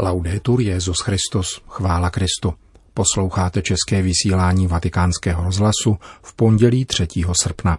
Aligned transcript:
Laudetur 0.00 0.60
Jezus 0.60 1.00
Christus, 1.00 1.62
chvála 1.68 2.10
Kristu. 2.10 2.54
Posloucháte 2.94 3.62
české 3.62 4.02
vysílání 4.02 4.66
Vatikánského 4.66 5.44
rozhlasu 5.44 5.96
v 6.22 6.34
pondělí 6.34 6.84
3. 6.84 7.08
srpna. 7.32 7.78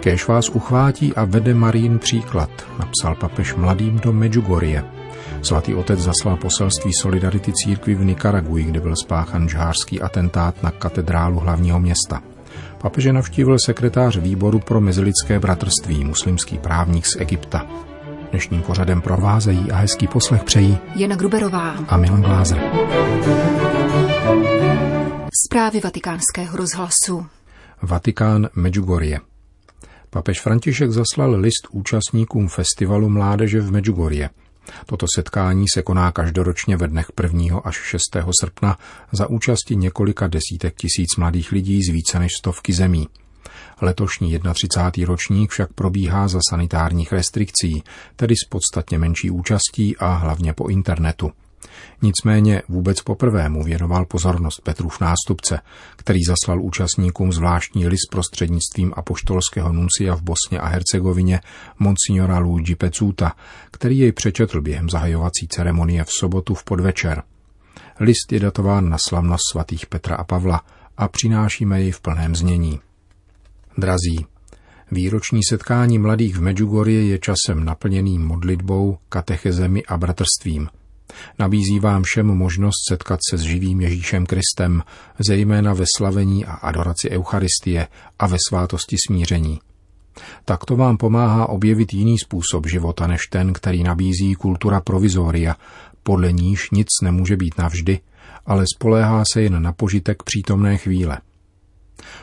Kéž 0.00 0.28
vás 0.28 0.48
uchvátí 0.48 1.14
a 1.14 1.24
vede 1.24 1.54
Marín 1.54 1.98
příklad, 1.98 2.50
napsal 2.78 3.14
papež 3.14 3.54
mladým 3.54 3.98
do 3.98 4.12
Medjugorje. 4.12 4.84
Svatý 5.42 5.74
otec 5.74 6.00
zaslal 6.00 6.36
poselství 6.36 6.92
Solidarity 7.00 7.52
církvi 7.52 7.94
v 7.94 8.04
Nikaraguji, 8.04 8.64
kde 8.64 8.80
byl 8.80 8.96
spáchan 8.96 9.48
žhářský 9.48 10.00
atentát 10.00 10.62
na 10.62 10.70
katedrálu 10.70 11.38
hlavního 11.38 11.80
města. 11.80 12.22
Papeže 12.82 13.12
navštívil 13.12 13.56
sekretář 13.66 14.16
výboru 14.16 14.58
pro 14.58 14.80
mezilidské 14.80 15.38
bratrství, 15.38 16.04
muslimský 16.04 16.58
právník 16.58 17.06
z 17.06 17.16
Egypta. 17.16 17.66
Dnešním 18.30 18.62
pořadem 18.62 19.00
provázejí 19.00 19.70
a 19.70 19.76
hezký 19.76 20.06
poslech 20.08 20.44
přejí 20.44 20.78
Jana 20.96 21.16
Gruberová 21.16 21.70
a 21.70 21.96
Milan 21.96 22.22
Glázer. 22.22 22.58
Zprávy 25.46 25.80
vatikánského 25.80 26.56
rozhlasu 26.56 27.26
Vatikán 27.82 28.48
Medjugorje 28.54 29.20
Papež 30.10 30.40
František 30.40 30.90
zaslal 30.90 31.34
list 31.34 31.68
účastníkům 31.70 32.48
festivalu 32.48 33.08
mládeže 33.08 33.60
v 33.60 33.72
Medjugorje– 33.72 34.30
Toto 34.86 35.06
setkání 35.14 35.64
se 35.74 35.82
koná 35.82 36.12
každoročně 36.12 36.76
ve 36.76 36.88
dnech 36.88 37.10
1. 37.22 37.58
až 37.64 37.76
6. 37.76 38.02
srpna 38.40 38.78
za 39.12 39.26
účasti 39.30 39.76
několika 39.76 40.26
desítek 40.26 40.74
tisíc 40.76 41.16
mladých 41.16 41.52
lidí 41.52 41.82
z 41.82 41.88
více 41.88 42.18
než 42.18 42.32
stovky 42.38 42.72
zemí. 42.72 43.08
Letošní 43.80 44.38
31. 44.54 45.06
ročník 45.08 45.50
však 45.50 45.72
probíhá 45.72 46.28
za 46.28 46.38
sanitárních 46.50 47.12
restrikcí, 47.12 47.82
tedy 48.16 48.34
s 48.36 48.48
podstatně 48.48 48.98
menší 48.98 49.30
účastí 49.30 49.96
a 49.96 50.14
hlavně 50.14 50.52
po 50.52 50.68
internetu. 50.68 51.32
Nicméně 52.02 52.62
vůbec 52.68 53.00
poprvé 53.00 53.48
mu 53.48 53.64
věnoval 53.64 54.04
pozornost 54.04 54.60
Petrův 54.60 55.00
nástupce, 55.00 55.60
který 55.96 56.24
zaslal 56.24 56.62
účastníkům 56.62 57.32
zvláštní 57.32 57.86
list 57.86 58.10
prostřednictvím 58.10 58.92
apoštolského 58.96 59.72
nuncia 59.72 60.14
v 60.14 60.22
Bosně 60.22 60.60
a 60.60 60.66
Hercegovině 60.66 61.40
monsignora 61.78 62.38
Luigi 62.38 62.74
Pecuta, 62.74 63.32
který 63.70 63.98
jej 63.98 64.12
přečetl 64.12 64.60
během 64.60 64.90
zahajovací 64.90 65.48
ceremonie 65.48 66.04
v 66.04 66.10
sobotu 66.10 66.54
v 66.54 66.64
podvečer. 66.64 67.22
List 68.00 68.32
je 68.32 68.40
datován 68.40 68.88
na 68.88 68.96
slavnost 69.08 69.42
svatých 69.50 69.86
Petra 69.86 70.16
a 70.16 70.24
Pavla 70.24 70.60
a 70.96 71.08
přinášíme 71.08 71.80
jej 71.80 71.90
v 71.90 72.00
plném 72.00 72.36
znění. 72.36 72.80
Drazí, 73.78 74.26
Výroční 74.90 75.40
setkání 75.48 75.98
mladých 75.98 76.36
v 76.36 76.40
Medjugorje 76.40 77.06
je 77.06 77.18
časem 77.18 77.64
naplněným 77.64 78.26
modlitbou, 78.26 78.98
katechezemi 79.08 79.84
a 79.84 79.96
bratrstvím– 79.96 80.68
Nabízí 81.38 81.80
vám 81.80 82.02
všem 82.02 82.26
možnost 82.26 82.88
setkat 82.88 83.20
se 83.30 83.38
s 83.38 83.40
živým 83.40 83.80
Ježíšem 83.80 84.26
Kristem, 84.26 84.82
zejména 85.26 85.74
ve 85.74 85.84
slavení 85.96 86.44
a 86.44 86.52
adoraci 86.52 87.10
Eucharistie 87.10 87.88
a 88.18 88.26
ve 88.26 88.36
svátosti 88.48 88.96
smíření. 89.06 89.60
Takto 90.44 90.76
vám 90.76 90.96
pomáhá 90.96 91.48
objevit 91.48 91.94
jiný 91.94 92.18
způsob 92.18 92.66
života 92.66 93.06
než 93.06 93.20
ten, 93.30 93.52
který 93.52 93.82
nabízí 93.82 94.34
kultura 94.34 94.80
provizoria, 94.80 95.56
podle 96.02 96.32
níž 96.32 96.70
nic 96.70 96.88
nemůže 97.02 97.36
být 97.36 97.58
navždy, 97.58 98.00
ale 98.46 98.64
spoléhá 98.74 99.22
se 99.32 99.42
jen 99.42 99.62
na 99.62 99.72
požitek 99.72 100.22
přítomné 100.22 100.76
chvíle. 100.76 101.18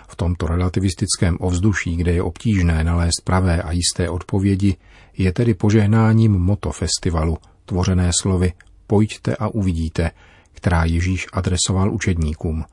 V 0.08 0.16
tomto 0.16 0.48
relativistickém 0.48 1.38
ovzduší, 1.40 1.96
kde 1.96 2.12
je 2.12 2.24
obtížné 2.24 2.84
nalézt 2.84 3.22
pravé 3.24 3.62
a 3.62 3.72
jisté 3.72 4.10
odpovědi, 4.10 4.76
je 5.18 5.34
tedy 5.34 5.54
požehnáním 5.54 6.32
moto 6.32 6.72
festivalu, 6.72 7.38
tvořené 7.66 8.12
slovy 8.22 8.54
pojďte 8.90 9.36
a 9.36 9.48
uvidíte, 9.48 10.12
která 10.52 10.86
Ježíš 10.86 11.28
adresoval 11.34 11.94
učedníkům. 11.94 12.66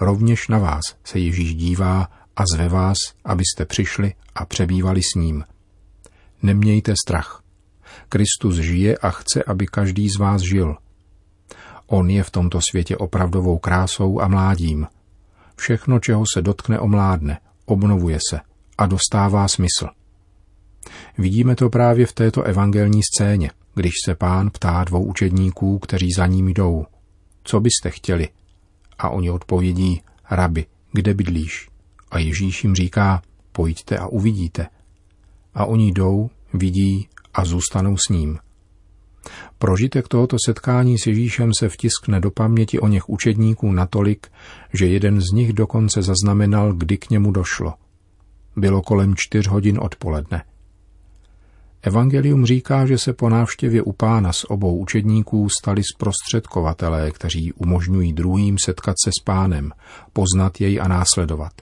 Rovněž 0.00 0.48
na 0.48 0.58
vás 0.58 0.82
se 1.04 1.18
Ježíš 1.18 1.54
dívá 1.54 2.08
a 2.36 2.42
zve 2.54 2.68
vás, 2.68 2.96
abyste 3.24 3.64
přišli 3.64 4.14
a 4.34 4.44
přebývali 4.44 5.02
s 5.02 5.14
ním. 5.16 5.44
Nemějte 6.42 6.94
strach. 7.06 7.42
Kristus 8.08 8.54
žije 8.54 8.96
a 8.96 9.10
chce, 9.10 9.44
aby 9.44 9.66
každý 9.66 10.08
z 10.08 10.16
vás 10.16 10.42
žil. 10.42 10.76
On 11.86 12.10
je 12.10 12.22
v 12.22 12.30
tomto 12.30 12.60
světě 12.70 12.96
opravdovou 12.96 13.58
krásou 13.58 14.20
a 14.20 14.28
mládím. 14.28 14.86
Všechno, 15.56 16.00
čeho 16.00 16.24
se 16.34 16.42
dotkne, 16.42 16.78
omládne, 16.78 17.40
obnovuje 17.64 18.18
se 18.30 18.40
a 18.78 18.86
dostává 18.86 19.48
smysl. 19.48 19.88
Vidíme 21.18 21.56
to 21.56 21.70
právě 21.70 22.06
v 22.06 22.12
této 22.12 22.42
evangelní 22.42 23.00
scéně– 23.02 23.50
když 23.74 23.92
se 24.04 24.14
pán 24.14 24.50
ptá 24.50 24.84
dvou 24.84 25.04
učedníků, 25.04 25.78
kteří 25.78 26.08
za 26.16 26.26
ním 26.26 26.48
jdou. 26.48 26.86
Co 27.44 27.60
byste 27.60 27.90
chtěli? 27.90 28.28
A 28.98 29.08
oni 29.08 29.30
odpovědí, 29.30 30.02
rabi, 30.30 30.66
kde 30.92 31.14
bydlíš? 31.14 31.68
A 32.10 32.18
Ježíš 32.18 32.64
jim 32.64 32.74
říká, 32.74 33.22
pojďte 33.52 33.98
a 33.98 34.06
uvidíte. 34.06 34.66
A 35.54 35.64
oni 35.64 35.92
jdou, 35.92 36.30
vidí 36.54 37.08
a 37.34 37.44
zůstanou 37.44 37.96
s 37.96 38.08
ním. 38.08 38.38
Prožitek 39.58 40.08
tohoto 40.08 40.36
setkání 40.46 40.98
s 40.98 41.06
Ježíšem 41.06 41.50
se 41.58 41.68
vtiskne 41.68 42.20
do 42.20 42.30
paměti 42.30 42.80
o 42.80 42.88
něch 42.88 43.08
učedníků 43.08 43.72
natolik, 43.72 44.26
že 44.72 44.86
jeden 44.86 45.20
z 45.20 45.32
nich 45.32 45.52
dokonce 45.52 46.02
zaznamenal, 46.02 46.72
kdy 46.72 46.98
k 46.98 47.10
němu 47.10 47.32
došlo. 47.32 47.74
Bylo 48.56 48.82
kolem 48.82 49.14
čtyř 49.16 49.46
hodin 49.46 49.78
odpoledne. 49.82 50.42
Evangelium 51.86 52.46
říká, 52.46 52.86
že 52.86 52.98
se 52.98 53.12
po 53.12 53.28
návštěvě 53.28 53.82
u 53.82 53.92
pána 53.92 54.32
s 54.32 54.50
obou 54.50 54.78
učedníků 54.78 55.48
stali 55.60 55.82
zprostředkovatelé, 55.94 57.10
kteří 57.10 57.52
umožňují 57.52 58.12
druhým 58.12 58.56
setkat 58.64 58.94
se 59.04 59.10
s 59.20 59.22
pánem, 59.24 59.72
poznat 60.12 60.60
jej 60.60 60.80
a 60.80 60.88
následovat. 60.88 61.52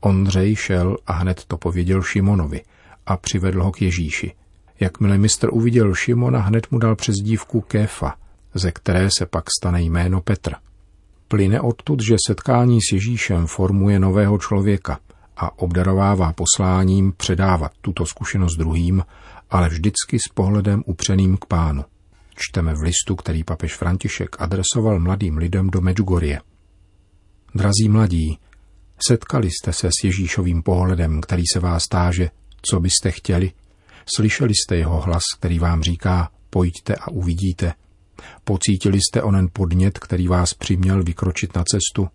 Ondřej 0.00 0.56
šel 0.56 0.96
a 1.06 1.12
hned 1.12 1.44
to 1.44 1.56
pověděl 1.56 2.02
Šimonovi 2.02 2.62
a 3.06 3.16
přivedl 3.16 3.62
ho 3.62 3.72
k 3.72 3.82
Ježíši. 3.82 4.32
Jakmile 4.80 5.18
mistr 5.18 5.48
uviděl 5.52 5.94
Šimona, 5.94 6.40
hned 6.40 6.70
mu 6.70 6.78
dal 6.78 6.96
přezdívku 6.96 7.60
Kéfa, 7.60 8.14
ze 8.54 8.72
které 8.72 9.10
se 9.10 9.26
pak 9.26 9.44
stane 9.60 9.82
jméno 9.82 10.20
Petr. 10.20 10.54
Plyne 11.28 11.60
odtud, 11.60 12.02
že 12.02 12.16
setkání 12.26 12.78
s 12.80 12.92
Ježíšem 12.92 13.46
formuje 13.46 13.98
nového 13.98 14.38
člověka 14.38 14.98
a 15.36 15.58
obdarovává 15.58 16.32
posláním 16.32 17.12
předávat 17.16 17.72
tuto 17.80 18.06
zkušenost 18.06 18.56
druhým 18.56 19.02
ale 19.50 19.68
vždycky 19.68 20.18
s 20.18 20.32
pohledem 20.34 20.82
upřeným 20.86 21.36
k 21.36 21.44
pánu. 21.44 21.84
Čteme 22.36 22.74
v 22.74 22.82
listu, 22.82 23.16
který 23.16 23.44
papež 23.44 23.76
František 23.76 24.36
adresoval 24.38 25.00
mladým 25.00 25.36
lidem 25.36 25.70
do 25.70 25.80
Medjugorje. 25.80 26.40
Drazí 27.54 27.88
mladí, 27.88 28.38
setkali 29.08 29.50
jste 29.50 29.72
se 29.72 29.88
s 29.88 30.04
Ježíšovým 30.04 30.62
pohledem, 30.62 31.20
který 31.20 31.42
se 31.52 31.60
vás 31.60 31.88
táže, 31.88 32.30
co 32.70 32.80
byste 32.80 33.10
chtěli? 33.10 33.52
Slyšeli 34.16 34.52
jste 34.54 34.76
jeho 34.76 35.00
hlas, 35.00 35.22
který 35.38 35.58
vám 35.58 35.82
říká, 35.82 36.30
pojďte 36.50 36.94
a 36.94 37.10
uvidíte. 37.10 37.72
Pocítili 38.44 38.98
jste 38.98 39.22
onen 39.22 39.48
podnět, 39.52 39.98
který 39.98 40.28
vás 40.28 40.54
přiměl 40.54 41.02
vykročit 41.02 41.56
na 41.56 41.64
cestu? 41.64 42.08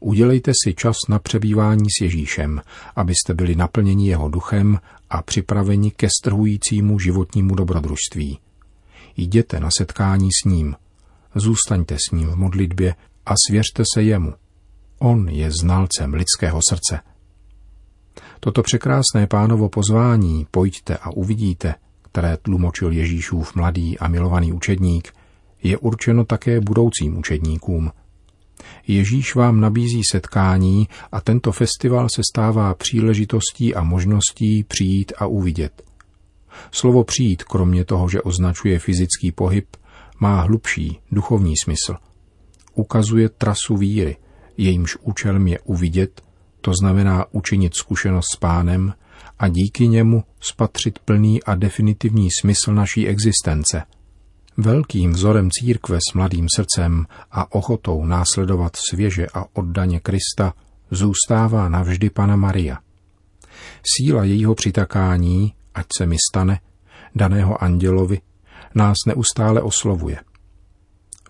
Udělejte 0.00 0.52
si 0.64 0.74
čas 0.74 0.96
na 1.08 1.18
přebývání 1.18 1.84
s 1.98 2.00
Ježíšem, 2.02 2.62
abyste 2.96 3.34
byli 3.34 3.54
naplněni 3.54 4.08
jeho 4.08 4.28
duchem 4.28 4.78
a 5.12 5.22
připraveni 5.22 5.90
ke 5.90 6.08
strhujícímu 6.20 6.98
životnímu 6.98 7.54
dobrodružství. 7.54 8.38
Jděte 9.16 9.60
na 9.60 9.68
setkání 9.78 10.28
s 10.42 10.44
ním, 10.44 10.76
zůstaňte 11.34 11.96
s 11.96 12.10
ním 12.12 12.28
v 12.28 12.36
modlitbě 12.36 12.94
a 13.26 13.34
svěřte 13.46 13.82
se 13.94 14.02
jemu. 14.02 14.34
On 14.98 15.28
je 15.28 15.50
znalcem 15.62 16.14
lidského 16.14 16.60
srdce. 16.68 17.00
Toto 18.40 18.62
překrásné 18.62 19.26
pánovo 19.28 19.68
pozvání, 19.68 20.46
pojďte 20.50 20.96
a 20.96 21.10
uvidíte, 21.10 21.74
které 22.02 22.36
tlumočil 22.36 22.92
Ježíšův 22.92 23.54
mladý 23.54 23.98
a 23.98 24.08
milovaný 24.08 24.52
učedník, 24.52 25.12
je 25.62 25.78
určeno 25.78 26.24
také 26.24 26.60
budoucím 26.60 27.18
učedníkům– 27.18 27.92
Ježíš 28.86 29.34
vám 29.34 29.60
nabízí 29.60 30.00
setkání 30.10 30.88
a 31.12 31.20
tento 31.20 31.52
festival 31.52 32.06
se 32.14 32.22
stává 32.32 32.74
příležitostí 32.74 33.74
a 33.74 33.82
možností 33.82 34.64
přijít 34.64 35.12
a 35.18 35.26
uvidět. 35.26 35.82
Slovo 36.70 37.04
přijít, 37.04 37.44
kromě 37.44 37.84
toho, 37.84 38.08
že 38.08 38.22
označuje 38.22 38.78
fyzický 38.78 39.32
pohyb, 39.32 39.76
má 40.20 40.40
hlubší 40.40 40.98
duchovní 41.12 41.54
smysl. 41.64 41.96
Ukazuje 42.74 43.28
trasu 43.28 43.76
víry, 43.76 44.16
jejímž 44.56 44.96
účelem 45.00 45.48
je 45.48 45.58
uvidět, 45.60 46.22
to 46.60 46.72
znamená 46.80 47.26
učinit 47.32 47.74
zkušenost 47.74 48.26
s 48.34 48.36
pánem 48.36 48.94
a 49.38 49.48
díky 49.48 49.88
němu 49.88 50.24
spatřit 50.40 50.98
plný 50.98 51.42
a 51.42 51.54
definitivní 51.54 52.28
smysl 52.40 52.74
naší 52.74 53.08
existence– 53.08 53.82
Velkým 54.56 55.12
vzorem 55.12 55.50
církve 55.50 55.98
s 56.10 56.14
mladým 56.14 56.46
srdcem 56.56 57.06
a 57.30 57.54
ochotou 57.54 58.04
následovat 58.04 58.76
svěže 58.76 59.26
a 59.34 59.44
oddaně 59.52 60.00
Krista 60.00 60.54
zůstává 60.90 61.68
navždy 61.68 62.10
Pana 62.10 62.36
Maria. 62.36 62.78
Síla 63.96 64.24
jejího 64.24 64.54
přitakání, 64.54 65.54
ať 65.74 65.86
se 65.98 66.06
mi 66.06 66.16
stane, 66.30 66.60
daného 67.14 67.62
andělovi, 67.62 68.20
nás 68.74 68.96
neustále 69.06 69.62
oslovuje. 69.62 70.18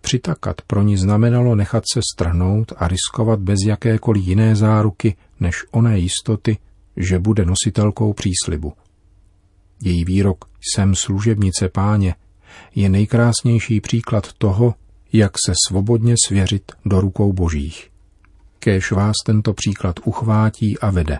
Přitakat 0.01 0.63
pro 0.63 0.83
ní 0.83 0.97
znamenalo 0.97 1.55
nechat 1.55 1.85
se 1.93 2.01
strhnout 2.15 2.73
a 2.77 2.89
riskovat 2.89 3.41
bez 3.41 3.59
jakékoliv 3.67 4.27
jiné 4.27 4.57
záruky 4.57 5.17
než 5.41 5.65
oné 5.71 5.99
jistoty, 5.99 6.59
že 6.97 7.19
bude 7.19 7.45
nositelkou 7.45 8.13
příslibu. 8.13 8.73
Její 9.83 10.05
výrok 10.05 10.45
jsem 10.75 10.95
služebnice 10.95 11.69
páně 11.69 12.15
je 12.75 12.89
nejkrásnější 12.89 13.81
příklad 13.81 14.33
toho, 14.33 14.75
jak 15.13 15.33
se 15.47 15.53
svobodně 15.69 16.15
svěřit 16.27 16.73
do 16.85 17.01
rukou 17.01 17.33
božích. 17.33 17.91
Kéž 18.59 18.93
vás 18.93 19.13
tento 19.27 19.53
příklad 19.53 19.97
uchvátí 20.05 20.79
a 20.79 20.91
vede. 20.91 21.19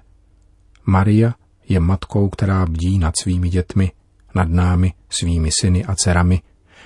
Maria 0.87 1.35
je 1.69 1.81
matkou, 1.81 2.29
která 2.29 2.67
bdí 2.67 2.99
nad 2.99 3.15
svými 3.23 3.49
dětmi, 3.49 3.93
nad 4.35 4.49
námi, 4.49 4.93
svými 5.11 5.51
syny 5.61 5.85
a 5.85 5.95
dcerami, 5.95 6.43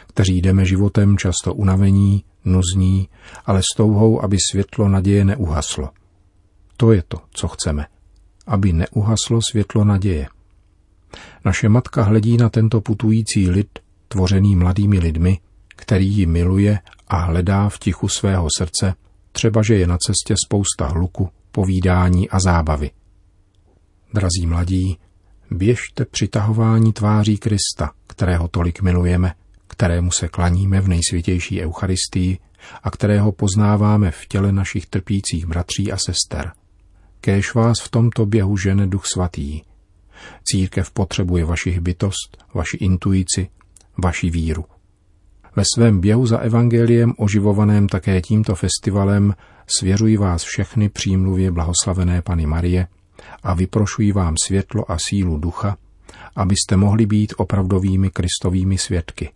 kteří 0.07 0.41
jdeme 0.41 0.65
životem 0.65 1.19
často 1.19 1.55
unavení, 1.55 2.25
nuzní, 2.45 3.09
ale 3.47 3.63
s 3.63 3.77
touhou, 3.77 4.25
aby 4.25 4.37
světlo 4.51 4.89
naděje 4.89 5.25
neuhaslo. 5.25 5.91
To 6.77 6.93
je 6.93 7.03
to, 7.09 7.19
co 7.31 7.49
chceme. 7.49 7.87
Aby 8.47 8.73
neuhaslo 8.73 9.41
světlo 9.51 9.85
naděje. 9.85 10.29
Naše 11.45 11.69
matka 11.69 12.03
hledí 12.03 12.37
na 12.37 12.49
tento 12.49 12.81
putující 12.81 13.51
lid, 13.51 13.79
tvořený 14.09 14.57
mladými 14.57 14.99
lidmi, 14.99 15.39
který 15.77 16.17
ji 16.17 16.27
miluje 16.27 16.79
a 17.09 17.17
hledá 17.17 17.69
v 17.69 17.79
tichu 17.79 18.09
svého 18.09 18.49
srdce, 18.59 18.95
třeba 19.33 19.63
že 19.63 19.75
je 19.75 19.87
na 19.87 19.99
cestě 19.99 20.35
spousta 20.47 20.87
hluku, 20.87 21.29
povídání 21.53 22.31
a 22.31 22.41
zábavy. 22.41 22.91
Drazí 24.15 24.47
mladí, 24.47 24.99
běžte 25.51 26.05
přitahování 26.05 26.93
tváří 26.93 27.39
Krista, 27.39 27.91
kterého 28.07 28.49
tolik 28.49 28.83
milujeme, 28.83 29.35
kterému 29.69 30.11
se 30.11 30.29
klaníme 30.29 30.81
v 30.81 30.89
nejsvětější 30.89 31.63
Eucharistii 31.63 32.39
a 32.83 32.91
kterého 32.91 33.33
poznáváme 33.33 34.11
v 34.11 34.27
těle 34.27 34.53
našich 34.53 34.87
trpících 34.87 35.47
bratří 35.47 35.93
a 35.93 35.97
sester. 35.97 36.53
Kéž 37.21 37.55
vás 37.55 37.77
v 37.83 37.89
tomto 37.89 38.27
běhu 38.27 38.57
žene 38.57 38.87
Duch 38.87 39.07
Svatý. 39.07 39.61
Církev 40.45 40.91
potřebuje 40.91 41.45
vašich 41.45 41.81
bytost, 41.81 42.45
vaši 42.55 42.77
intuici, 42.77 43.49
vaši 43.99 44.31
víru. 44.31 44.65
Ve 45.57 45.63
svém 45.75 46.01
běhu 46.01 46.27
za 46.27 46.39
evangeliem, 46.39 47.13
oživovaném 47.19 47.89
také 47.89 48.21
tímto 48.21 48.55
festivalem, 48.55 49.35
svěřuji 49.79 50.17
vás 50.17 50.43
všechny 50.43 50.89
přímluvě 50.89 51.51
blahoslavené 51.51 52.23
Pany 52.23 52.47
Marie 52.47 52.87
a 53.43 53.55
vyprošuji 53.55 54.13
vám 54.13 54.35
světlo 54.45 54.91
a 54.91 54.97
sílu 55.09 55.39
ducha, 55.39 55.77
abyste 56.37 56.77
mohli 56.77 57.07
být 57.07 57.35
opravdovými 57.37 58.11
kristovými 58.11 58.79
svědky. 58.79 59.31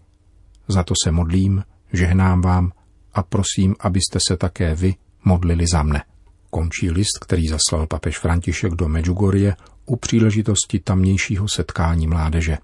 Za 0.68 0.82
to 0.82 0.94
se 1.04 1.10
modlím, 1.10 1.64
žehnám 1.92 2.40
vám 2.40 2.72
a 3.14 3.22
prosím, 3.22 3.76
abyste 3.80 4.18
se 4.28 4.36
také 4.36 4.74
vy 4.74 4.94
modlili 5.24 5.64
za 5.72 5.82
mne. 5.82 6.02
Končí 6.50 6.90
list, 6.90 7.18
který 7.20 7.48
zaslal 7.48 7.86
papež 7.86 8.18
František 8.18 8.72
do 8.72 8.88
Medjugorje 8.88 9.56
u 9.86 9.96
příležitosti 9.96 10.78
tamnějšího 10.78 11.46
setkání 11.48 12.06
mládeže. 12.06 12.58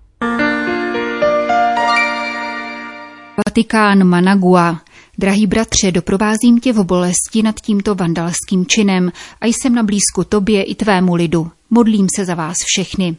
Vatikán 3.36 4.04
Managua. 4.04 4.80
Drahý 5.18 5.46
bratře, 5.46 5.92
doprovázím 5.92 6.60
tě 6.60 6.72
v 6.72 6.84
bolesti 6.84 7.42
nad 7.42 7.60
tímto 7.60 7.94
vandalským 7.94 8.66
činem 8.66 9.12
a 9.40 9.46
jsem 9.46 9.74
na 9.74 9.82
blízku 9.82 10.24
tobě 10.28 10.62
i 10.62 10.74
tvému 10.74 11.14
lidu. 11.14 11.50
Modlím 11.70 12.06
se 12.16 12.24
za 12.24 12.34
vás 12.34 12.56
všechny. 12.64 13.16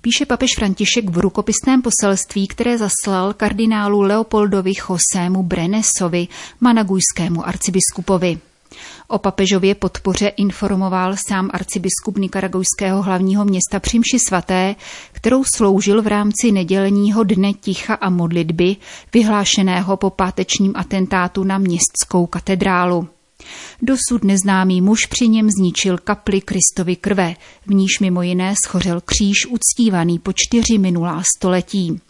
Píše 0.00 0.26
papež 0.26 0.50
František 0.56 1.10
v 1.10 1.18
rukopisném 1.18 1.82
poselství, 1.82 2.46
které 2.46 2.78
zaslal 2.78 3.32
kardinálu 3.34 4.00
Leopoldovi 4.00 4.72
Josému 4.88 5.42
Brenesovi, 5.42 6.28
managujskému 6.60 7.48
arcibiskupovi. 7.48 8.38
O 9.08 9.18
papežově 9.18 9.74
podpoře 9.74 10.28
informoval 10.28 11.14
sám 11.28 11.50
arcibiskup 11.52 12.18
Nikaragujského 12.18 13.02
hlavního 13.02 13.44
města 13.44 13.80
Přimši 13.80 14.18
svaté, 14.18 14.74
kterou 15.12 15.44
sloužil 15.56 16.02
v 16.02 16.06
rámci 16.06 16.52
nedělního 16.52 17.24
dne 17.24 17.52
ticha 17.52 17.94
a 17.94 18.10
modlitby, 18.10 18.76
vyhlášeného 19.14 19.96
po 19.96 20.10
pátečním 20.10 20.72
atentátu 20.76 21.44
na 21.44 21.58
městskou 21.58 22.26
katedrálu. 22.26 23.08
Dosud 23.82 24.24
neznámý 24.24 24.80
muž 24.80 25.06
při 25.06 25.28
něm 25.28 25.50
zničil 25.50 25.98
kapli 25.98 26.40
Kristovy 26.40 26.96
krve, 26.96 27.34
v 27.66 27.74
níž 27.74 28.00
mimo 28.00 28.22
jiné 28.22 28.54
schořel 28.64 29.00
kříž 29.00 29.46
uctívaný 29.46 30.18
po 30.18 30.32
čtyři 30.32 30.78
minulá 30.78 31.22
století. 31.36 32.00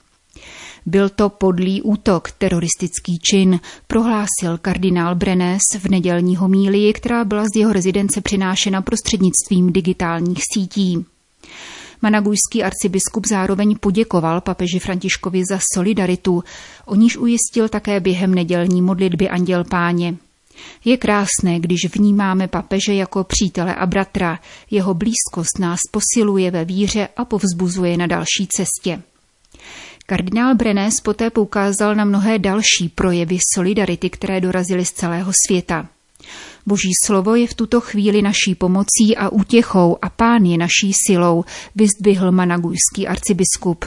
Byl 0.86 1.08
to 1.08 1.28
podlý 1.28 1.82
útok, 1.82 2.30
teroristický 2.30 3.18
čin, 3.18 3.60
prohlásil 3.86 4.58
kardinál 4.62 5.14
Brenes 5.14 5.62
v 5.78 5.88
nedělní 5.88 6.36
homílii, 6.36 6.92
která 6.92 7.24
byla 7.24 7.44
z 7.44 7.58
jeho 7.58 7.72
rezidence 7.72 8.20
přinášena 8.20 8.82
prostřednictvím 8.82 9.72
digitálních 9.72 10.42
sítí. 10.54 11.04
Managujský 12.02 12.62
arcibiskup 12.62 13.26
zároveň 13.26 13.76
poděkoval 13.80 14.40
papeži 14.40 14.78
Františkovi 14.78 15.42
za 15.50 15.58
solidaritu, 15.74 16.44
o 16.84 16.94
níž 16.94 17.16
ujistil 17.16 17.68
také 17.68 18.00
během 18.00 18.34
nedělní 18.34 18.82
modlitby 18.82 19.28
Anděl 19.28 19.64
Páně. 19.64 20.16
Je 20.84 20.96
krásné, 20.96 21.60
když 21.60 21.94
vnímáme 21.94 22.48
papeže 22.48 22.94
jako 22.94 23.24
přítele 23.24 23.74
a 23.74 23.86
bratra. 23.86 24.38
Jeho 24.70 24.94
blízkost 24.94 25.58
nás 25.58 25.78
posiluje 25.90 26.50
ve 26.50 26.64
víře 26.64 27.08
a 27.16 27.24
povzbuzuje 27.24 27.96
na 27.96 28.06
další 28.06 28.46
cestě. 28.48 29.02
Kardinál 30.08 30.54
Brenes 30.54 31.00
poté 31.00 31.30
poukázal 31.30 31.94
na 31.94 32.04
mnohé 32.04 32.38
další 32.38 32.88
projevy 32.94 33.38
solidarity, 33.54 34.10
které 34.10 34.40
dorazily 34.40 34.84
z 34.84 34.92
celého 34.92 35.32
světa. 35.46 35.88
Boží 36.66 36.90
slovo 37.04 37.34
je 37.34 37.46
v 37.46 37.54
tuto 37.54 37.80
chvíli 37.80 38.22
naší 38.22 38.54
pomocí 38.58 39.16
a 39.16 39.28
útěchou 39.28 39.98
a 40.02 40.08
pán 40.10 40.44
je 40.44 40.58
naší 40.58 40.92
silou, 41.06 41.44
vyzdvihl 41.74 42.32
managujský 42.32 43.06
arcibiskup. 43.06 43.84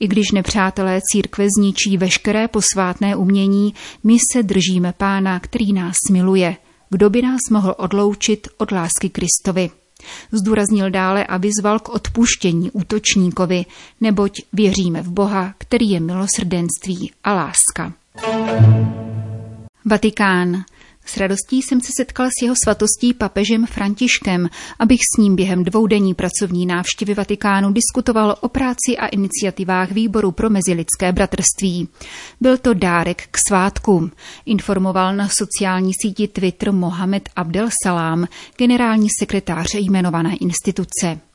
I 0.00 0.08
když 0.08 0.30
nepřátelé 0.30 1.00
církve 1.12 1.46
zničí 1.58 1.96
veškeré 1.96 2.48
posvátné 2.48 3.16
umění, 3.16 3.74
my 4.04 4.16
se 4.32 4.42
držíme 4.42 4.92
pána, 4.96 5.40
který 5.40 5.72
nás 5.72 5.96
miluje. 6.10 6.56
Kdo 6.90 7.10
by 7.10 7.22
nás 7.22 7.40
mohl 7.50 7.74
odloučit 7.78 8.48
od 8.58 8.72
lásky 8.72 9.10
Kristovi? 9.10 9.70
Zdůraznil 10.32 10.90
dále 10.90 11.26
a 11.26 11.36
vyzval 11.36 11.78
k 11.78 11.88
odpuštění 11.88 12.70
útočníkovi, 12.70 13.64
neboť 14.00 14.32
věříme 14.52 15.02
v 15.02 15.08
Boha, 15.08 15.54
který 15.58 15.90
je 15.90 16.00
milosrdenství 16.00 17.12
a 17.24 17.34
láska. 17.34 17.92
Vatikán. 19.84 20.64
S 21.08 21.16
radostí 21.16 21.62
jsem 21.62 21.80
se 21.80 21.92
setkal 21.96 22.26
s 22.26 22.42
jeho 22.42 22.54
svatostí 22.64 23.14
papežem 23.14 23.66
Františkem, 23.66 24.48
abych 24.78 24.98
s 25.14 25.18
ním 25.18 25.36
během 25.36 25.64
dvoudenní 25.64 26.14
pracovní 26.14 26.66
návštěvy 26.66 27.14
Vatikánu 27.14 27.72
diskutoval 27.72 28.36
o 28.40 28.48
práci 28.48 28.96
a 28.98 29.06
iniciativách 29.06 29.90
výboru 29.90 30.32
pro 30.32 30.50
mezilidské 30.50 31.12
bratrství. 31.12 31.88
Byl 32.40 32.58
to 32.58 32.74
dárek 32.74 33.28
k 33.30 33.38
svátkům, 33.48 34.12
informoval 34.46 35.16
na 35.16 35.28
sociální 35.28 35.92
síti 36.02 36.28
Twitter 36.28 36.72
Mohamed 36.72 37.28
Abdel 37.36 37.68
Salam, 37.84 38.28
generální 38.56 39.08
sekretář 39.18 39.74
jmenované 39.74 40.36
instituce. 40.36 41.27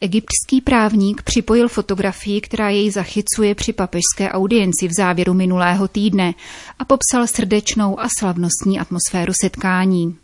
Egyptský 0.00 0.60
právník 0.60 1.22
připojil 1.22 1.68
fotografii, 1.68 2.40
která 2.40 2.68
jej 2.68 2.90
zachycuje 2.90 3.54
při 3.54 3.72
papežské 3.72 4.30
audienci 4.30 4.88
v 4.88 4.92
závěru 4.96 5.34
minulého 5.34 5.88
týdne 5.88 6.34
a 6.78 6.84
popsal 6.84 7.26
srdečnou 7.26 8.00
a 8.00 8.08
slavnostní 8.18 8.80
atmosféru 8.80 9.32
setkání. 9.40 10.16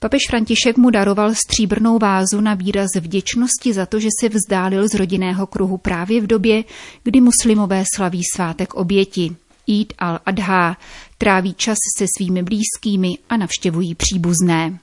Papež 0.00 0.22
František 0.30 0.76
mu 0.76 0.90
daroval 0.90 1.34
stříbrnou 1.34 1.98
vázu 1.98 2.40
na 2.40 2.54
výraz 2.54 2.88
vděčnosti 3.00 3.72
za 3.72 3.86
to, 3.86 4.00
že 4.00 4.08
se 4.20 4.28
vzdálil 4.28 4.88
z 4.88 4.94
rodinného 4.94 5.46
kruhu 5.46 5.76
právě 5.76 6.20
v 6.20 6.26
době, 6.26 6.64
kdy 7.02 7.20
muslimové 7.20 7.84
slaví 7.96 8.22
svátek 8.34 8.74
oběti. 8.74 9.36
Eid 9.68 9.92
al-Adha 9.98 10.76
tráví 11.18 11.54
čas 11.54 11.76
se 11.98 12.06
svými 12.16 12.42
blízkými 12.42 13.18
a 13.28 13.36
navštěvují 13.36 13.94
příbuzné. 13.94 14.78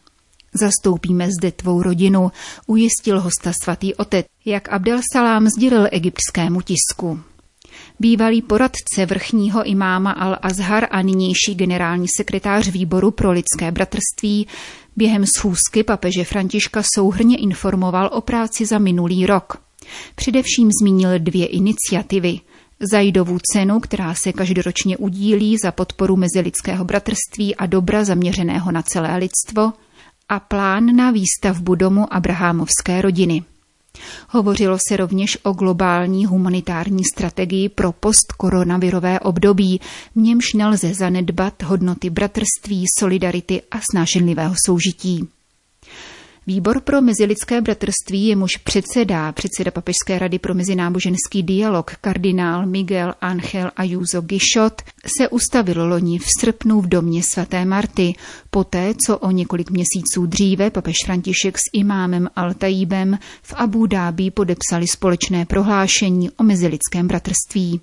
Zastoupíme 0.59 1.31
zde 1.31 1.51
tvou 1.51 1.81
rodinu, 1.81 2.31
ujistil 2.67 3.21
hosta 3.21 3.51
svatý 3.63 3.95
otec, 3.95 4.25
jak 4.45 4.69
Abdel 4.69 4.99
Salám 5.13 5.47
sdělil 5.47 5.87
egyptskému 5.91 6.61
tisku. 6.61 7.19
Bývalý 7.99 8.41
poradce 8.41 9.05
vrchního 9.05 9.63
imáma 9.63 10.15
Al-Azhar 10.15 10.87
a 10.91 11.01
nynější 11.01 11.55
generální 11.55 12.07
sekretář 12.17 12.69
výboru 12.69 13.11
pro 13.11 13.31
lidské 13.31 13.71
bratrství 13.71 14.47
během 14.95 15.25
schůzky 15.35 15.83
papeže 15.83 16.23
Františka 16.23 16.83
souhrně 16.95 17.37
informoval 17.37 18.09
o 18.13 18.21
práci 18.21 18.65
za 18.65 18.79
minulý 18.79 19.25
rok. 19.25 19.57
Především 20.15 20.69
zmínil 20.81 21.19
dvě 21.19 21.45
iniciativy. 21.45 22.39
Zajdovu 22.91 23.37
cenu, 23.53 23.79
která 23.79 24.13
se 24.13 24.33
každoročně 24.33 24.97
udílí 24.97 25.57
za 25.63 25.71
podporu 25.71 26.15
mezilidského 26.15 26.85
bratrství 26.85 27.55
a 27.55 27.65
dobra 27.65 28.03
zaměřeného 28.03 28.71
na 28.71 28.81
celé 28.81 29.17
lidstvo– 29.17 29.73
a 30.29 30.39
plán 30.39 30.95
na 30.95 31.11
výstavbu 31.11 31.75
domu 31.75 32.13
Abrahamovské 32.13 33.01
rodiny. 33.01 33.43
Hovořilo 34.29 34.77
se 34.89 34.97
rovněž 34.97 35.37
o 35.43 35.53
globální 35.53 36.25
humanitární 36.25 37.03
strategii 37.13 37.69
pro 37.69 37.91
postkoronavirové 37.91 39.19
období, 39.19 39.81
v 40.15 40.19
němž 40.19 40.53
nelze 40.53 40.93
zanedbat 40.93 41.63
hodnoty 41.63 42.09
bratrství, 42.09 42.85
solidarity 42.99 43.61
a 43.71 43.77
snášenlivého 43.91 44.55
soužití. 44.65 45.27
Výbor 46.47 46.81
pro 46.81 47.01
mezilidské 47.01 47.61
bratrství, 47.61 48.27
jemuž 48.27 48.57
předsedá 48.57 49.31
předseda 49.31 49.71
Papežské 49.71 50.19
rady 50.19 50.39
pro 50.39 50.53
mezináboženský 50.53 51.43
dialog 51.43 51.91
kardinál 52.01 52.65
Miguel 52.65 53.13
Ángel 53.21 53.71
Ayuso 53.75 54.21
Gishot, 54.21 54.81
se 55.17 55.29
ustavil 55.29 55.87
loni 55.87 56.19
v 56.19 56.25
srpnu 56.39 56.81
v 56.81 56.87
domě 56.87 57.23
svaté 57.23 57.65
Marty, 57.65 58.13
poté 58.49 58.93
co 59.05 59.17
o 59.17 59.31
několik 59.31 59.69
měsíců 59.71 60.25
dříve 60.25 60.69
papež 60.69 60.95
František 61.05 61.57
s 61.57 61.61
imámem 61.73 62.29
Altaíbem 62.35 63.19
v 63.41 63.53
Abu 63.53 63.85
Dhabi 63.85 64.31
podepsali 64.31 64.87
společné 64.87 65.45
prohlášení 65.45 66.29
o 66.31 66.43
mezilidském 66.43 67.07
bratrství. 67.07 67.81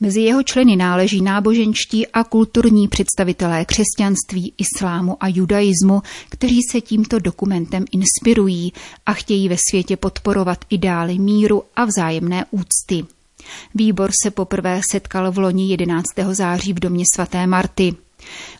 Mezi 0.00 0.20
jeho 0.20 0.42
členy 0.42 0.76
náleží 0.76 1.22
náboženští 1.22 2.06
a 2.06 2.24
kulturní 2.24 2.88
představitelé 2.88 3.64
křesťanství, 3.64 4.52
islámu 4.58 5.16
a 5.20 5.28
judaismu, 5.28 6.02
kteří 6.28 6.60
se 6.70 6.80
tímto 6.80 7.18
dokumentem 7.18 7.84
inspirují 7.92 8.72
a 9.06 9.12
chtějí 9.12 9.48
ve 9.48 9.56
světě 9.70 9.96
podporovat 9.96 10.64
ideály 10.70 11.18
míru 11.18 11.62
a 11.76 11.84
vzájemné 11.84 12.46
úcty. 12.50 13.04
Výbor 13.74 14.10
se 14.22 14.30
poprvé 14.30 14.80
setkal 14.90 15.32
v 15.32 15.38
loni 15.38 15.70
11. 15.70 16.06
září 16.32 16.72
v 16.72 16.80
domě 16.80 17.04
svaté 17.14 17.46
Marty. 17.46 17.94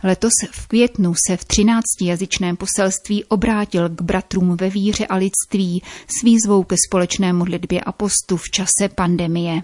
Letos 0.05 0.33
v 0.51 0.67
květnu 0.67 1.15
se 1.29 1.37
v 1.37 1.45
13 1.45 1.83
jazyčném 2.03 2.57
poselství 2.57 3.25
obrátil 3.25 3.89
k 3.89 4.03
bratrům 4.03 4.57
ve 4.57 4.71
víře 4.71 5.07
a 5.07 5.17
lidství 5.17 5.83
s 6.07 6.23
výzvou 6.25 6.65
ke 6.65 6.77
společné 6.89 7.33
modlitbě 7.33 7.81
a 7.81 7.93
postu 7.93 8.37
v 8.37 8.51
čase 8.51 8.89
pandemie. 8.95 9.63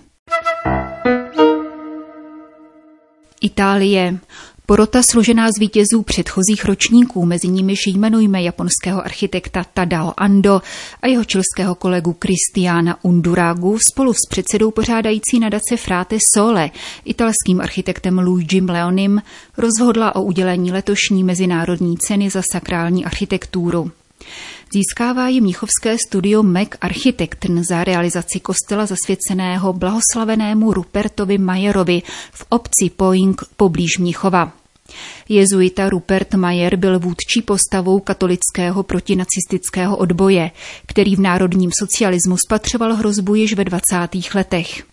Itálie. 3.42 4.18
Porota 4.66 5.02
složená 5.10 5.48
z 5.48 5.60
vítězů 5.60 6.02
předchozích 6.02 6.64
ročníků, 6.64 7.26
mezi 7.26 7.48
nimiž 7.48 7.78
jmenujme 7.86 8.42
japonského 8.42 9.04
architekta 9.04 9.64
Tadao 9.74 10.12
Ando 10.16 10.62
a 11.02 11.06
jeho 11.06 11.24
čilského 11.24 11.74
kolegu 11.74 12.16
Kristiana 12.18 13.04
Unduragu 13.04 13.78
spolu 13.92 14.12
s 14.12 14.28
předsedou 14.30 14.70
pořádající 14.70 15.40
nadace 15.40 15.76
Frate 15.76 16.16
Sole, 16.36 16.70
italským 17.04 17.60
architektem 17.60 18.18
Luigi 18.18 18.60
Leonim, 18.60 19.22
rozhodla 19.58 20.16
o 20.16 20.22
udělení 20.22 20.72
letošní 20.72 21.24
mezinárodní 21.24 21.98
ceny 21.98 22.30
za 22.30 22.42
sakrální 22.52 23.04
architekturu. 23.04 23.90
Získává 24.72 25.28
ji 25.28 25.40
mnichovské 25.40 25.96
studio 26.08 26.42
Mac 26.42 26.68
Architectn 26.80 27.58
za 27.68 27.84
realizaci 27.84 28.40
kostela 28.40 28.86
zasvěceného 28.86 29.72
blahoslavenému 29.72 30.72
Rupertovi 30.72 31.38
Majerovi 31.38 32.02
v 32.32 32.46
obci 32.48 32.90
Poing 32.96 33.42
poblíž 33.56 33.98
Mnichova. 33.98 34.52
Jezuita 35.28 35.88
Rupert 35.88 36.34
Mayer 36.34 36.76
byl 36.76 36.98
vůdčí 36.98 37.42
postavou 37.42 38.00
katolického 38.00 38.82
protinacistického 38.82 39.96
odboje, 39.96 40.50
který 40.86 41.16
v 41.16 41.20
národním 41.20 41.70
socialismu 41.78 42.36
spatřoval 42.46 42.94
hrozbu 42.94 43.34
již 43.34 43.54
ve 43.54 43.64
20. 43.64 43.80
letech. 44.34 44.91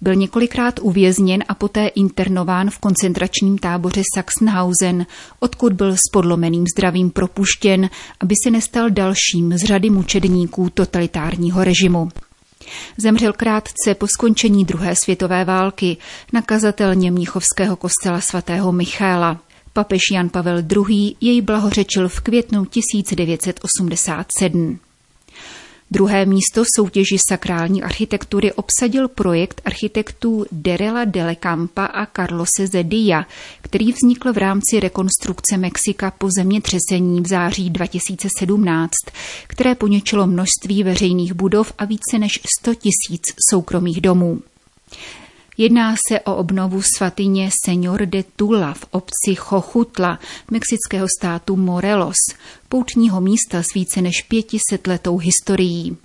Byl 0.00 0.14
několikrát 0.14 0.80
uvězněn 0.82 1.44
a 1.48 1.54
poté 1.54 1.86
internován 1.86 2.70
v 2.70 2.78
koncentračním 2.78 3.58
táboře 3.58 4.02
Sachsenhausen, 4.14 5.06
odkud 5.40 5.72
byl 5.72 5.92
s 5.92 6.10
podlomeným 6.12 6.64
zdravím 6.76 7.10
propuštěn, 7.10 7.90
aby 8.20 8.34
se 8.44 8.50
nestal 8.50 8.90
dalším 8.90 9.58
z 9.58 9.64
řady 9.64 9.90
mučedníků 9.90 10.70
totalitárního 10.70 11.64
režimu. 11.64 12.08
Zemřel 12.96 13.32
krátce 13.32 13.94
po 13.98 14.06
skončení 14.06 14.64
druhé 14.64 14.96
světové 14.96 15.44
války 15.44 15.96
na 16.32 16.42
kazatelně 16.42 17.10
Mnichovského 17.10 17.76
kostela 17.76 18.20
svatého 18.20 18.72
Michaela. 18.72 19.40
Papež 19.72 20.00
Jan 20.12 20.28
Pavel 20.28 20.62
II. 20.88 21.14
jej 21.20 21.40
blahořečil 21.40 22.08
v 22.08 22.20
květnu 22.20 22.64
1987. 22.64 24.78
Druhé 25.94 26.26
místo 26.26 26.64
soutěži 26.76 27.16
sakrální 27.28 27.82
architektury 27.82 28.52
obsadil 28.52 29.08
projekt 29.08 29.62
architektů 29.64 30.46
Derela 30.52 31.04
Dele 31.04 31.36
Campa 31.36 31.84
a 31.84 32.06
Carlose 32.06 32.66
Zedia, 32.66 33.26
který 33.62 33.92
vznikl 33.92 34.32
v 34.32 34.38
rámci 34.38 34.80
rekonstrukce 34.80 35.56
Mexika 35.56 36.10
po 36.10 36.28
zemětřesení 36.38 37.20
v 37.20 37.28
září 37.28 37.70
2017, 37.70 38.92
které 39.46 39.74
poničilo 39.74 40.26
množství 40.26 40.82
veřejných 40.82 41.34
budov 41.34 41.72
a 41.78 41.84
více 41.84 42.18
než 42.18 42.40
100 42.60 42.74
tisíc 42.74 43.22
soukromých 43.50 44.00
domů. 44.00 44.42
Jedná 45.56 45.94
se 46.08 46.20
o 46.20 46.36
obnovu 46.36 46.82
svatyně 46.96 47.50
Señor 47.64 48.06
de 48.06 48.24
Tula 48.36 48.74
v 48.74 48.84
obci 48.90 49.34
Chochutla, 49.36 50.18
mexického 50.50 51.06
státu 51.18 51.56
Morelos, 51.56 52.16
poutního 52.68 53.20
místa 53.20 53.62
s 53.62 53.74
více 53.74 54.02
než 54.02 54.22
500 54.22 54.86
letou 54.86 55.18
historií. 55.18 55.96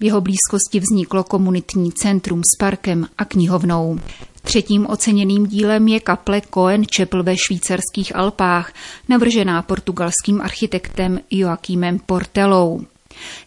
V 0.00 0.04
jeho 0.04 0.20
blízkosti 0.20 0.80
vzniklo 0.80 1.24
komunitní 1.24 1.92
centrum 1.92 2.40
s 2.40 2.58
parkem 2.58 3.06
a 3.18 3.24
knihovnou. 3.24 3.98
Třetím 4.42 4.86
oceněným 4.86 5.46
dílem 5.46 5.88
je 5.88 6.00
kaple 6.00 6.40
Cohen 6.54 6.84
Chapel 6.96 7.22
ve 7.22 7.34
švýcarských 7.36 8.16
Alpách, 8.16 8.72
navržená 9.08 9.62
portugalským 9.62 10.40
architektem 10.40 11.20
Joaquimem 11.30 11.98
Portelou. 11.98 12.80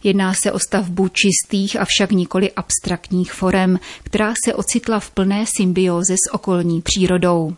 Jedná 0.04 0.34
se 0.34 0.52
o 0.52 0.58
stavbu 0.58 1.08
čistých, 1.08 1.80
avšak 1.80 2.12
nikoli 2.12 2.52
abstraktních 2.52 3.32
forem, 3.32 3.80
která 4.02 4.34
se 4.44 4.54
ocitla 4.54 5.00
v 5.00 5.10
plné 5.10 5.44
symbióze 5.56 6.14
s 6.14 6.34
okolní 6.34 6.82
přírodou. 6.82 7.56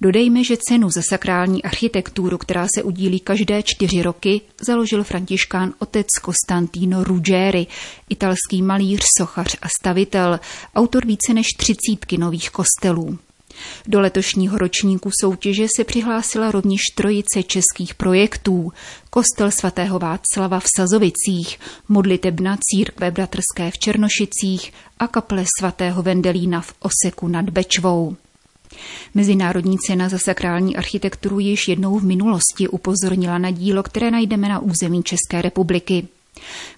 Dodejme, 0.00 0.44
že 0.44 0.56
cenu 0.56 0.90
za 0.90 1.02
sakrální 1.10 1.62
architekturu, 1.62 2.38
která 2.38 2.66
se 2.74 2.82
udílí 2.82 3.20
každé 3.20 3.62
čtyři 3.62 4.02
roky, 4.02 4.40
založil 4.60 5.04
františkán 5.04 5.72
otec 5.78 6.06
Costantino 6.24 7.04
Ruggeri, 7.04 7.66
italský 8.08 8.62
malíř, 8.62 9.02
sochař 9.18 9.56
a 9.62 9.68
stavitel, 9.80 10.40
autor 10.74 11.06
více 11.06 11.34
než 11.34 11.46
třicítky 11.58 12.18
nových 12.18 12.50
kostelů. 12.50 13.18
Do 13.86 14.00
letošního 14.00 14.58
ročníku 14.58 15.10
soutěže 15.20 15.66
se 15.76 15.84
přihlásila 15.84 16.50
rovněž 16.50 16.80
trojice 16.94 17.42
českých 17.42 17.94
projektů. 17.94 18.72
Kostel 19.10 19.50
svatého 19.50 19.98
Václava 19.98 20.60
v 20.60 20.66
Sazovicích, 20.76 21.58
modlitebna 21.88 22.58
církve 22.60 23.10
bratrské 23.10 23.70
v 23.70 23.78
Černošicích 23.78 24.72
a 24.98 25.06
kaple 25.06 25.44
svatého 25.58 26.02
Vendelína 26.02 26.60
v 26.60 26.74
Oseku 26.80 27.28
nad 27.28 27.50
Bečvou. 27.50 28.16
Mezinárodní 29.14 29.78
cena 29.78 30.08
za 30.08 30.18
sakrální 30.18 30.76
architekturu 30.76 31.38
již 31.38 31.68
jednou 31.68 31.98
v 31.98 32.04
minulosti 32.04 32.68
upozornila 32.68 33.38
na 33.38 33.50
dílo, 33.50 33.82
které 33.82 34.10
najdeme 34.10 34.48
na 34.48 34.58
území 34.58 35.02
České 35.02 35.42
republiky. 35.42 36.08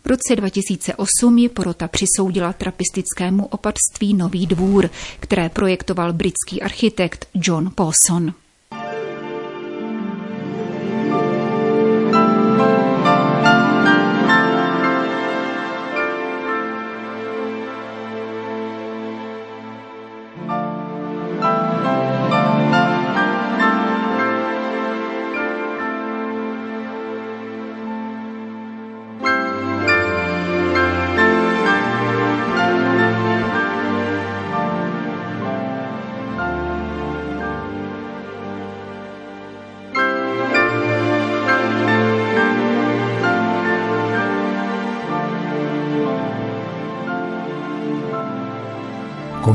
V 0.05 0.07
roce 0.07 0.37
2008 0.37 1.39
ji 1.39 1.49
porota 1.49 1.89
přisoudila 1.89 2.53
trapistickému 2.53 3.47
opatství 3.47 4.15
Nový 4.15 4.47
dvůr, 4.47 4.91
které 5.21 5.49
projektoval 5.49 6.13
britský 6.13 6.63
architekt 6.63 7.29
John 7.35 7.71
Paulson. 7.75 8.35